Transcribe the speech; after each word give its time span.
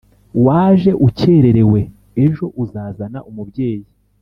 Waje 0.45 0.91
ukererewe 1.07 1.81
ejo 2.23 2.45
uzazana 2.63 3.19
umubyeyi 3.29 3.87